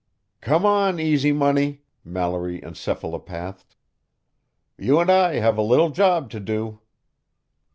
Come 0.41 0.65
on, 0.65 0.99
Easy 0.99 1.31
Money, 1.31 1.83
Mallory 2.03 2.59
encephalopathed. 2.59 3.75
_You 4.79 4.99
and 4.99 5.11
I 5.11 5.35
have 5.35 5.59
a 5.59 5.61
little 5.61 5.91
job 5.91 6.31
to 6.31 6.39
do. 6.39 6.79